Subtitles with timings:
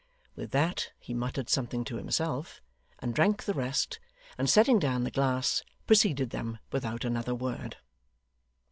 [0.35, 2.59] With that he muttered something to himself,
[2.97, 3.99] and drank the rest,
[4.35, 7.77] and setting down the glass, preceded them without another word.